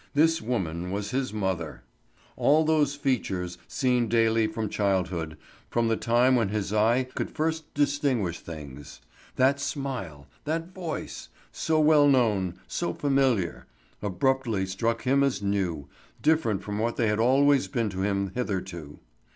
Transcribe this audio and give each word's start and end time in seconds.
This 0.15 0.41
woman 0.41 0.89
was 0.89 1.11
his 1.11 1.31
mother! 1.31 1.83
All 2.35 2.63
those 2.65 2.95
features, 2.95 3.59
seen 3.67 4.07
daily 4.07 4.47
from 4.47 4.67
childhood, 4.67 5.37
from 5.69 5.89
the 5.89 5.95
time 5.95 6.35
when 6.35 6.49
his 6.49 6.73
eye 6.73 7.03
could 7.13 7.29
first 7.29 7.71
distinguish 7.75 8.39
things, 8.39 9.01
that 9.35 9.59
smile, 9.59 10.25
that 10.45 10.73
voice—so 10.73 11.79
well 11.79 12.07
known, 12.07 12.55
so 12.67 12.95
familiar—abruptly 12.95 14.65
struck 14.65 15.03
him 15.03 15.21
as 15.21 15.43
new, 15.43 15.87
different 16.19 16.63
from 16.63 16.79
what 16.79 16.95
they 16.95 17.05
had 17.07 17.19
always 17.19 17.67
been 17.67 17.91
to 17.91 18.01
him 18.01 18.31
hitherto. 18.33 18.97